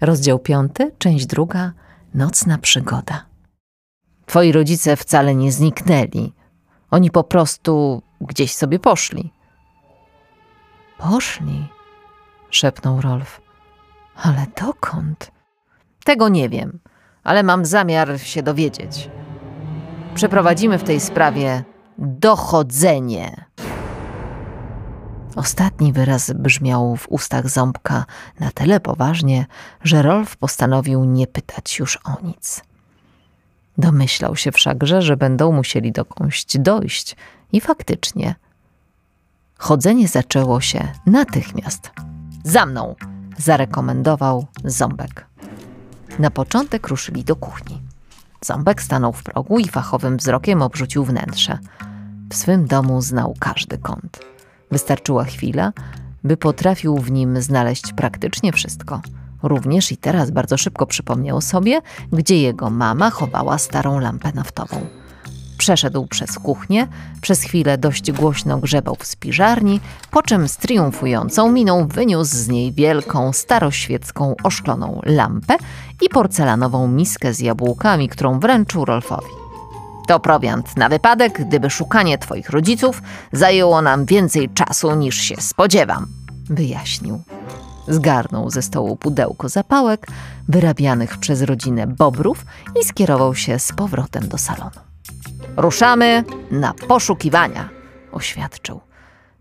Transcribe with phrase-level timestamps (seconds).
[0.00, 1.72] Rozdział piąty, część druga.
[2.14, 3.26] Nocna przygoda.
[4.26, 6.32] Twoi rodzice wcale nie zniknęli.
[6.90, 9.32] Oni po prostu gdzieś sobie poszli.
[10.98, 11.68] Poszli?
[12.50, 13.40] szepnął Rolf.
[14.16, 15.30] Ale dokąd?
[16.04, 16.78] Tego nie wiem,
[17.24, 19.10] ale mam zamiar się dowiedzieć.
[20.14, 21.64] Przeprowadzimy w tej sprawie
[21.98, 23.44] dochodzenie.
[25.36, 28.04] Ostatni wyraz brzmiał w ustach ząbka
[28.40, 29.46] na tyle poważnie,
[29.84, 32.62] że Rolf postanowił nie pytać już o nic.
[33.78, 37.16] Domyślał się wszakże, że będą musieli dokądś dojść
[37.52, 38.34] i faktycznie.
[39.58, 41.90] Chodzenie zaczęło się natychmiast.
[42.44, 42.94] Za mną!
[43.38, 45.26] zarekomendował Ząbek.
[46.18, 47.82] Na początek ruszyli do kuchni.
[48.44, 51.58] Ząbek stanął w progu i fachowym wzrokiem obrzucił wnętrze.
[52.30, 54.35] W swym domu znał każdy kąt.
[54.70, 55.72] Wystarczyła chwila,
[56.24, 59.00] by potrafił w nim znaleźć praktycznie wszystko.
[59.42, 61.80] Również i teraz bardzo szybko przypomniał sobie,
[62.12, 64.86] gdzie jego mama chowała starą lampę naftową.
[65.58, 66.88] Przeszedł przez kuchnię,
[67.20, 72.72] przez chwilę dość głośno grzebał w spiżarni, po czym z triumfującą miną wyniósł z niej
[72.72, 75.56] wielką, staroświecką, oszkloną lampę
[76.02, 79.35] i porcelanową miskę z jabłkami, którą wręczył Rolfowi.
[80.06, 86.06] To prowiant na wypadek, gdyby szukanie twoich rodziców zajęło nam więcej czasu niż się spodziewam,
[86.50, 87.22] wyjaśnił.
[87.88, 90.06] Zgarnął ze stołu pudełko zapałek,
[90.48, 92.44] wyrabianych przez rodzinę bobrów
[92.80, 94.80] i skierował się z powrotem do salonu.
[95.56, 97.68] Ruszamy na poszukiwania,
[98.12, 98.80] oświadczył.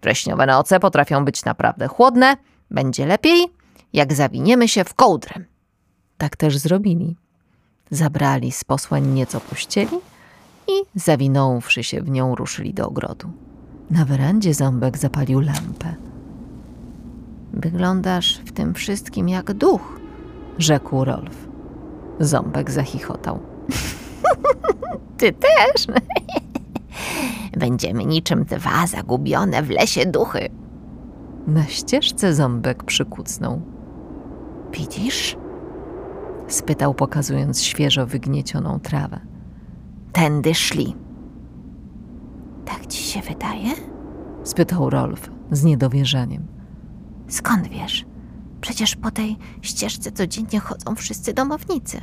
[0.01, 2.37] Wrześniowe noce potrafią być naprawdę chłodne.
[2.71, 3.47] Będzie lepiej,
[3.93, 5.35] jak zawiniemy się w kołdrę.
[6.17, 7.15] Tak też zrobili.
[7.91, 9.97] Zabrali z posłań nieco pościeli
[10.67, 13.27] i zawinąwszy się w nią ruszyli do ogrodu.
[13.89, 15.95] Na werandzie ząbek zapalił lampę.
[17.53, 19.99] Wyglądasz w tym wszystkim jak duch,
[20.57, 21.47] rzekł Rolf.
[22.19, 23.39] Ząbek zachichotał.
[25.17, 25.87] Ty też?
[27.59, 30.49] Będziemy niczym dwa zagubione w lesie duchy.
[31.47, 33.61] Na ścieżce ząbek przykucnął.
[34.71, 35.37] Widzisz?
[36.47, 39.34] spytał, pokazując świeżo wygniecioną trawę.
[40.15, 40.95] Tędy szli.
[42.65, 43.69] Tak ci się wydaje?
[44.43, 46.47] spytał Rolf z niedowierzaniem.
[47.27, 48.05] Skąd wiesz?
[48.61, 52.01] Przecież po tej ścieżce codziennie chodzą wszyscy domownicy.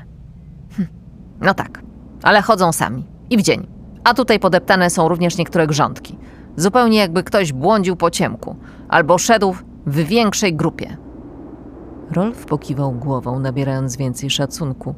[0.77, 0.89] Hm.
[1.41, 1.83] No tak,
[2.23, 3.67] ale chodzą sami i w dzień.
[4.05, 6.19] A tutaj podeptane są również niektóre grządki.
[6.57, 8.57] Zupełnie jakby ktoś błądził po ciemku
[8.89, 9.55] albo szedł
[9.87, 10.97] w większej grupie.
[12.11, 14.95] Rolf pokiwał głową, nabierając więcej szacunku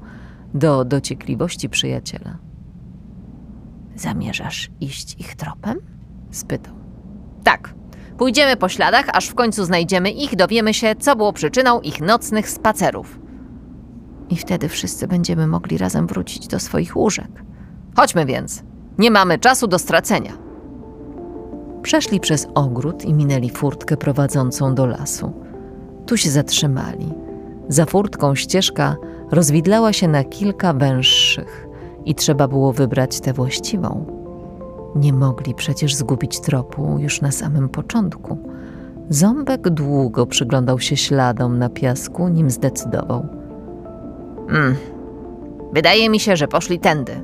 [0.55, 2.39] do dociekliwości przyjaciela.
[3.97, 5.78] Zamierzasz iść ich tropem?
[6.31, 6.75] spytał.
[7.44, 7.75] Tak.
[8.19, 12.50] Pójdziemy po śladach, aż w końcu znajdziemy ich, dowiemy się, co było przyczyną ich nocnych
[12.50, 13.19] spacerów.
[14.31, 17.43] I wtedy wszyscy będziemy mogli razem wrócić do swoich łóżek.
[17.97, 18.62] Chodźmy więc.
[18.99, 20.33] Nie mamy czasu do stracenia.
[21.83, 25.33] Przeszli przez ogród i minęli furtkę prowadzącą do lasu.
[26.06, 27.12] Tu się zatrzymali.
[27.69, 28.97] Za furtką ścieżka
[29.31, 31.66] rozwidlała się na kilka węższych
[32.04, 34.06] i trzeba było wybrać tę właściwą.
[34.94, 38.38] Nie mogli przecież zgubić tropu już na samym początku.
[39.09, 43.26] Ząbek długo przyglądał się śladom na piasku, nim zdecydował.
[44.48, 44.76] Hmm,
[45.72, 47.22] wydaje mi się, że poszli tędy.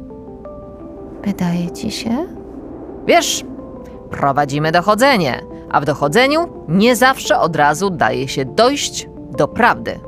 [1.24, 2.10] Wydaje ci się?
[3.06, 3.44] Wiesz,
[4.10, 9.08] prowadzimy dochodzenie, a w dochodzeniu nie zawsze od razu daje się dojść
[9.38, 10.00] do prawdy.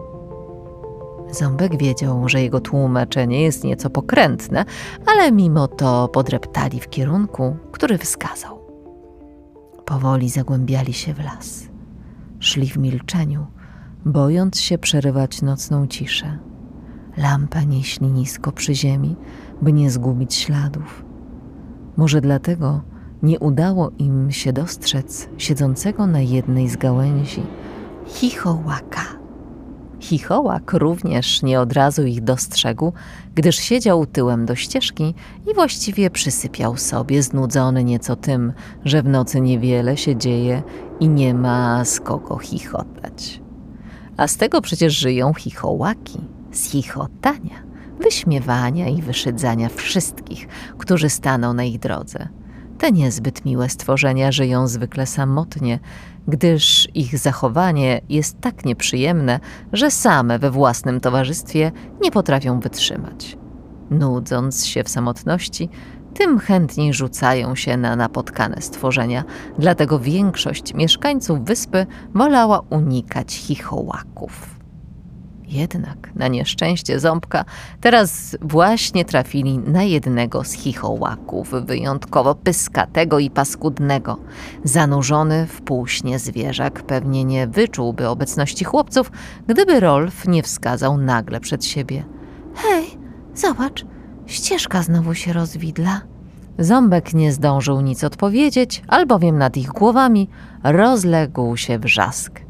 [1.32, 4.64] Ząbek wiedział, że jego tłumaczenie jest nieco pokrętne,
[5.06, 8.58] ale mimo to podreptali w kierunku, który wskazał.
[9.84, 11.68] Powoli zagłębiali się w las.
[12.40, 13.46] Szli w milczeniu,
[14.04, 16.38] bojąc się przerywać nocną ciszę.
[17.16, 19.16] Lampę nieśli nisko przy ziemi,
[19.62, 21.04] by nie zgubić śladów.
[21.96, 22.80] Może dlatego
[23.22, 27.42] nie udało im się dostrzec siedzącego na jednej z gałęzi
[28.06, 29.21] chichołaka.
[30.02, 32.92] Chichołak również nie od razu ich dostrzegł,
[33.34, 35.14] gdyż siedział tyłem do ścieżki
[35.50, 38.52] i właściwie przysypiał sobie, znudzony nieco tym,
[38.84, 40.62] że w nocy niewiele się dzieje
[41.00, 43.40] i nie ma z kogo chichotać.
[44.16, 46.20] A z tego przecież żyją chichołaki,
[46.52, 47.62] z chichotania,
[48.00, 52.28] wyśmiewania i wyszydzania wszystkich, którzy staną na ich drodze.
[52.82, 55.78] Te niezbyt miłe stworzenia żyją zwykle samotnie,
[56.28, 59.40] gdyż ich zachowanie jest tak nieprzyjemne,
[59.72, 63.36] że same we własnym towarzystwie nie potrafią wytrzymać.
[63.90, 65.68] Nudząc się w samotności,
[66.14, 69.24] tym chętniej rzucają się na napotkane stworzenia,
[69.58, 74.61] dlatego większość mieszkańców wyspy wolała unikać chichołaków.
[75.52, 77.44] Jednak, na nieszczęście ząbka,
[77.80, 84.16] teraz właśnie trafili na jednego z chichołaków, wyjątkowo pyskatego i paskudnego.
[84.64, 89.10] Zanurzony w półśnie zwierzak pewnie nie wyczułby obecności chłopców,
[89.46, 92.04] gdyby Rolf nie wskazał nagle przed siebie.
[92.54, 92.86] Hej,
[93.34, 93.84] zobacz,
[94.26, 96.00] ścieżka znowu się rozwidla.
[96.58, 100.28] Ząbek nie zdążył nic odpowiedzieć, albowiem nad ich głowami
[100.64, 102.41] rozległ się wrzask.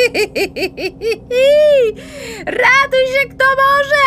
[2.46, 4.06] Ratuj się kto może!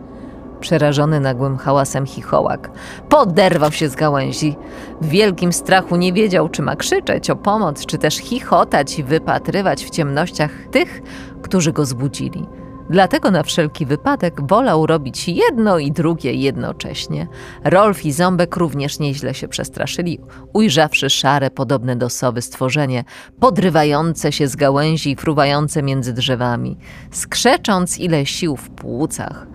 [0.60, 2.70] Przerażony nagłym hałasem chichołak
[3.08, 4.56] poderwał się z gałęzi.
[5.00, 9.84] W wielkim strachu nie wiedział, czy ma krzyczeć o pomoc, czy też chichotać i wypatrywać
[9.84, 11.02] w ciemnościach tych,
[11.42, 12.46] którzy go zbudzili.
[12.90, 17.28] Dlatego na wszelki wypadek wolał robić jedno i drugie jednocześnie.
[17.64, 20.20] Rolf i Ząbek również nieźle się przestraszyli,
[20.52, 23.04] ujrzawszy szare, podobne do sowy stworzenie,
[23.40, 26.76] podrywające się z gałęzi i fruwające między drzewami,
[27.10, 29.46] skrzecząc ile sił w płucach.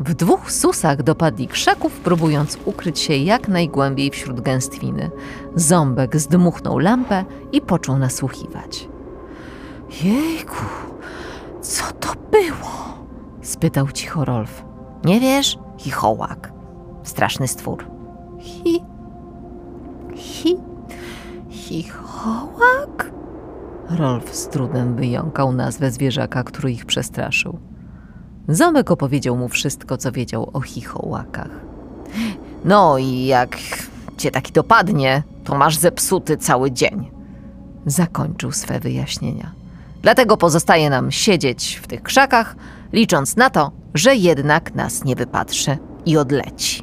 [0.00, 5.10] W dwóch susach dopadli krzaków, próbując ukryć się jak najgłębiej wśród gęstwiny.
[5.54, 8.88] Ząbek zdmuchnął lampę i począł nasłuchiwać.
[10.02, 10.87] Jejku,
[11.68, 12.98] co to było?
[13.42, 14.64] spytał cicho Rolf.
[15.04, 15.58] Nie wiesz?
[15.78, 16.52] Chichołak.
[17.02, 17.84] Straszny stwór.
[18.40, 18.80] Hi.
[20.14, 20.56] Hi.
[21.50, 23.10] Chichołak?
[23.90, 27.58] Rolf z trudem wyjąkał nazwę zwierzaka, który ich przestraszył.
[28.48, 31.50] Ząbek opowiedział mu wszystko, co wiedział o chichołakach.
[32.64, 33.58] No i jak
[34.16, 37.10] cię taki dopadnie, to masz zepsuty cały dzień.
[37.86, 39.57] Zakończył swe wyjaśnienia.
[40.02, 42.56] Dlatego pozostaje nam siedzieć w tych krzakach,
[42.92, 46.82] licząc na to, że jednak nas nie wypatrzy i odleci.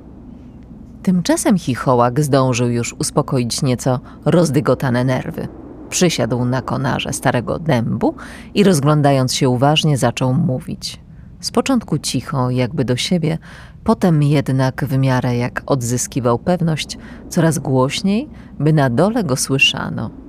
[1.04, 5.48] Tymczasem chichołak zdążył już uspokoić nieco rozdygotane nerwy.
[5.90, 8.16] Przysiadł na konarze starego dębu
[8.54, 11.00] i rozglądając się uważnie zaczął mówić.
[11.40, 13.38] Z początku cicho, jakby do siebie,
[13.84, 16.98] potem jednak w miarę jak odzyskiwał pewność,
[17.30, 18.30] coraz głośniej,
[18.60, 20.25] by na dole go słyszano.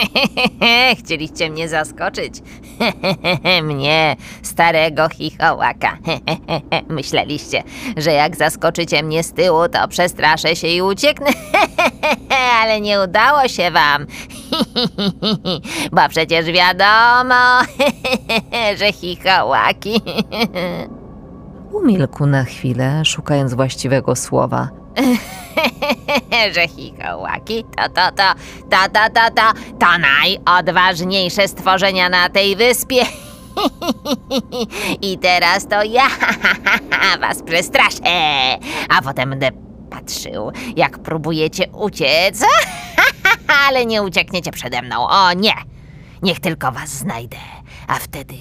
[0.98, 2.34] Chcieliście mnie zaskoczyć.
[3.62, 5.98] mnie, starego chichołaka.
[6.88, 7.62] Myśleliście,
[7.96, 11.30] że jak zaskoczycie mnie z tyłu, to przestraszę się i ucieknę.
[12.60, 14.06] Ale nie udało się wam.
[15.92, 17.60] Bo przecież wiadomo,
[18.78, 20.00] że chichołaki.
[21.72, 24.68] Umilkł na chwilę, szukając właściwego słowa.
[26.54, 28.34] że chichołaki to, to, to,
[28.70, 33.02] to, to, to, to, to najodważniejsze stworzenia na tej wyspie.
[35.10, 36.08] I teraz to ja
[37.20, 38.58] was przestraszę,
[38.88, 39.50] a potem będę
[39.90, 42.44] patrzył, jak próbujecie uciec,
[43.66, 45.54] ale nie uciekniecie przede mną, o nie!
[46.22, 47.36] Niech tylko was znajdę,
[47.86, 48.34] a wtedy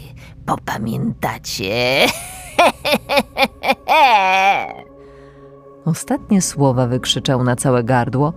[0.46, 2.06] popamiętacie.
[5.86, 8.34] Ostatnie słowa wykrzyczał na całe gardło,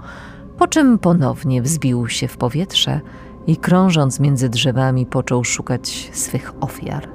[0.59, 3.01] po czym ponownie wzbił się w powietrze
[3.47, 7.09] i krążąc między drzewami począł szukać swych ofiar.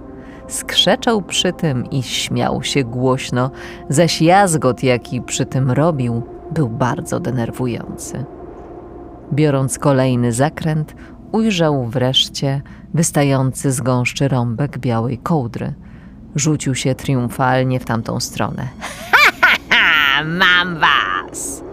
[0.47, 3.51] Skrzeczał przy tym i śmiał się głośno,
[3.89, 8.25] zaś jazgot, jaki przy tym robił, był bardzo denerwujący.
[9.33, 10.95] Biorąc kolejny zakręt,
[11.31, 12.61] ujrzał wreszcie
[12.93, 15.73] wystający z gąszczy rąbek białej kołdry.
[16.35, 18.67] Rzucił się triumfalnie w tamtą stronę.
[20.39, 21.63] Mam was!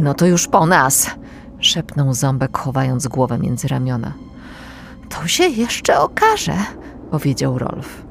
[0.00, 1.10] No to już po nas,
[1.58, 4.12] szepnął ząbek, chowając głowę między ramiona.
[5.08, 6.56] To się jeszcze okaże,
[7.10, 8.04] powiedział Rolf.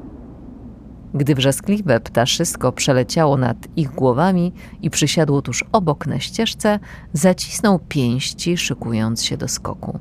[1.14, 4.52] Gdy wrzaskliwe ptaszysko przeleciało nad ich głowami
[4.82, 6.78] i przysiadło tuż obok na ścieżce,
[7.12, 9.98] zacisnął pięści, szykując się do skoku.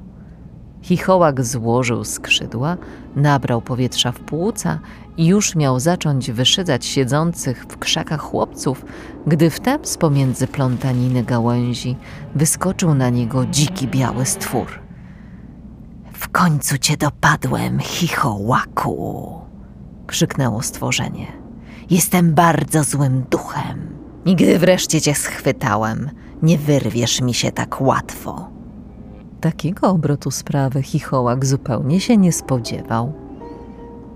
[0.84, 2.78] Chichołak złożył skrzydła,
[3.16, 4.80] nabrał powietrza w płuca
[5.18, 8.86] i już miał zacząć wyszydzać siedzących w krzakach chłopców,
[9.28, 11.96] gdy wtem z pomiędzy plątaniny gałęzi
[12.36, 14.68] wyskoczył na niego dziki biały stwór.
[16.14, 19.42] W końcu cię dopadłem, chichołaku!
[20.08, 21.28] krzyknęło stworzenie.
[21.90, 23.94] Jestem bardzo złym duchem.
[24.26, 26.10] I gdy wreszcie cię schwytałem,
[26.42, 28.53] nie wyrwiesz mi się tak łatwo.
[29.44, 33.14] Takiego obrotu sprawy chichołak zupełnie się nie spodziewał.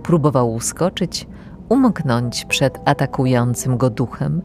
[0.03, 1.27] Próbował uskoczyć,
[1.69, 4.41] umknąć przed atakującym go duchem,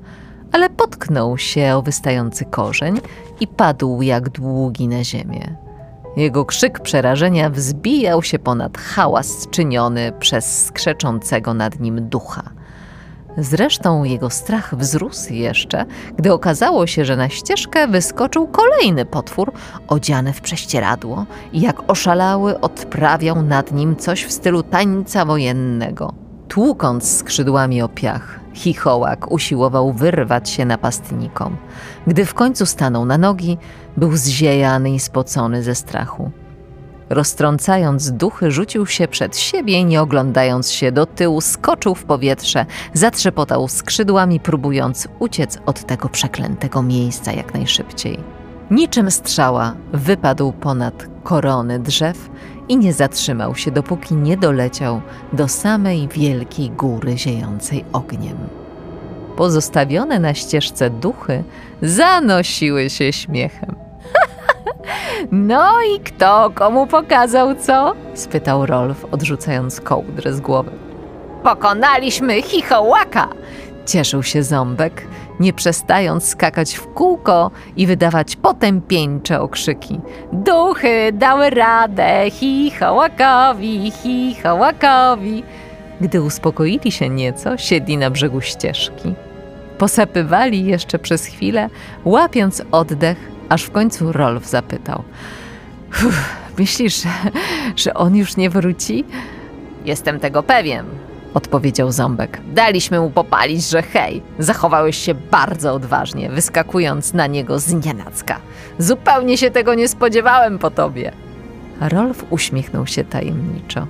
[0.52, 3.00] ale potknął się o wystający korzeń
[3.40, 5.56] i padł jak długi na ziemię.
[6.16, 12.42] Jego krzyk przerażenia wzbijał się ponad hałas czyniony przez skrzeczącego nad nim ducha.
[13.38, 15.84] Zresztą jego strach wzrósł jeszcze,
[16.16, 19.52] gdy okazało się, że na ścieżkę wyskoczył kolejny potwór
[19.88, 26.14] odziany w prześcieradło i jak oszalały odprawiał nad nim coś w stylu tańca wojennego.
[26.48, 31.56] Tłukąc skrzydłami o piach, chichołak usiłował wyrwać się napastnikom.
[32.06, 33.58] Gdy w końcu stanął na nogi,
[33.96, 36.30] był zziejany i spocony ze strachu.
[37.12, 42.66] Roztrącając duchy, rzucił się przed siebie i nie oglądając się do tyłu, skoczył w powietrze,
[42.95, 48.19] zatrzepotał skrzydłami, próbując uciec od tego przeklętego miejsca jak najszybciej.
[48.71, 52.31] Niczym strzała wypadł ponad korony drzew
[52.69, 55.00] i nie zatrzymał się, dopóki nie doleciał
[55.33, 58.37] do samej wielkiej góry ziejącej ogniem.
[59.37, 61.45] Pozostawione na ścieżce duchy
[61.83, 63.81] zanosiły się śmiechem.
[65.32, 67.94] No i kto komu pokazał co?
[68.14, 70.70] spytał Rolf, odrzucając kołdrę z głowy.
[71.42, 73.28] Pokonaliśmy chichołaka!
[73.87, 75.06] Cieszył się ząbek,
[75.40, 80.00] nie przestając skakać w kółko i wydawać potępieńcze okrzyki.
[80.32, 85.42] Duchy dały radę chichołakowi, chichołakowi.
[86.00, 89.14] Gdy uspokoili się nieco, siedli na brzegu ścieżki.
[89.78, 91.70] Posapywali jeszcze przez chwilę,
[92.04, 93.16] łapiąc oddech,
[93.52, 95.02] aż w końcu Rolf zapytał.
[96.59, 97.02] Myślisz,
[97.76, 99.04] że, on już nie wróci?
[99.85, 100.87] Jestem tego pewien,
[101.35, 102.40] Odpowiedział ząbek.
[102.54, 108.40] Daliśmy mu popalić, że hej, zachowałeś się bardzo odważnie, wyskakując na niego z nienacka.
[108.78, 111.12] Zupełnie się tego nie spodziewałem po tobie.
[111.80, 113.87] Rolf uśmiechnął się tajemniczo.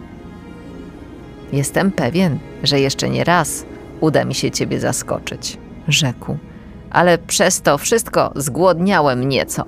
[1.52, 3.64] Jestem pewien, że jeszcze nie raz
[4.00, 6.36] uda mi się ciebie zaskoczyć, rzekł.
[6.92, 9.64] Ale przez to wszystko zgłodniałem nieco.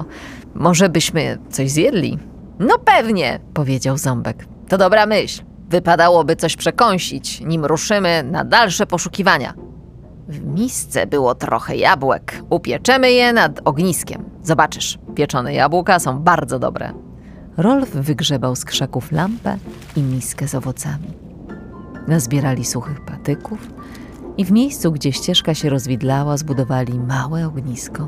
[0.54, 2.18] Może byśmy coś zjedli?
[2.58, 4.46] No pewnie, Powiedział ząbek.
[4.68, 5.42] to dobra myśl.
[5.68, 9.54] Wypadałoby coś przekąsić, nim ruszymy na dalsze poszukiwania.
[10.28, 12.42] W misce było trochę jabłek.
[12.50, 14.24] Upieczemy je nad ogniskiem.
[14.42, 16.92] Zobaczysz, pieczone jabłka są bardzo dobre.
[17.56, 19.56] Rolf wygrzebał z krzaków lampę
[19.96, 21.12] i miskę z owocami.
[22.08, 23.58] Nazbierali suchych patyków
[24.38, 28.06] i w miejscu, gdzie ścieżka się rozwidlała, zbudowali małe ognisko.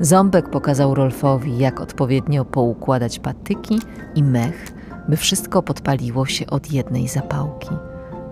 [0.00, 3.78] Ząbek pokazał Rolfowi, jak odpowiednio poukładać patyki
[4.14, 4.72] i mech,
[5.08, 7.68] by wszystko podpaliło się od jednej zapałki.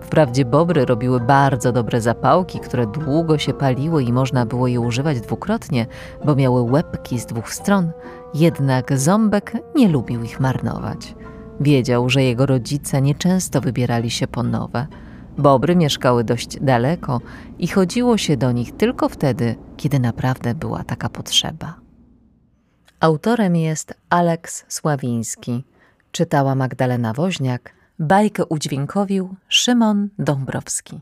[0.00, 5.20] Wprawdzie bobry robiły bardzo dobre zapałki, które długo się paliły i można było je używać
[5.20, 5.86] dwukrotnie,
[6.24, 7.90] bo miały łebki z dwóch stron,
[8.34, 11.14] jednak ząbek nie lubił ich marnować.
[11.60, 14.86] Wiedział, że jego rodzice nieczęsto wybierali się po nowe.
[15.38, 17.20] Bobry mieszkały dość daleko
[17.58, 21.74] i chodziło się do nich tylko wtedy, kiedy naprawdę była taka potrzeba.
[23.00, 25.64] Autorem jest Aleks Sławiński.
[26.12, 27.74] Czytała Magdalena Woźniak.
[27.98, 31.00] Bajkę udźwiękowił Szymon Dąbrowski.